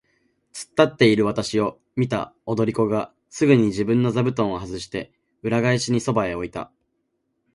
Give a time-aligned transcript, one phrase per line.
[0.51, 6.71] つっ立っているわたしを見た踊り子がすぐに自分の座布団をはずして、裏返しにそばへ置いた。